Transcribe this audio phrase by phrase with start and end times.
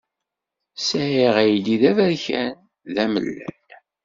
[0.87, 2.55] Sɛiɣ aydi d aberkan,
[2.93, 3.57] d amellal.